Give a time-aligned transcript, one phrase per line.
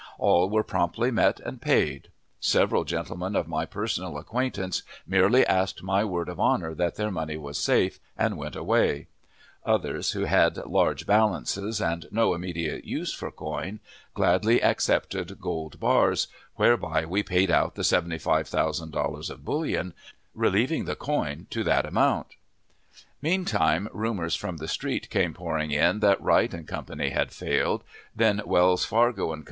[0.17, 2.07] All were promptly met and paid.
[2.39, 7.37] Several gentlemen of my personal acquaintance merely asked my word of honor that their money
[7.37, 9.05] was safe, and went away;
[9.63, 13.79] others, who had large balances, and no immediate use for coin,
[14.15, 19.93] gladly accepted gold bars, whereby we paid out the seventy five thousand dollars of bullion,
[20.33, 22.33] relieving the coin to that amount.
[23.21, 26.85] Meantime, rumors from the street came pouring in that Wright & Co.
[27.11, 27.83] had failed;
[28.15, 29.39] then Wells, Fargo & Co.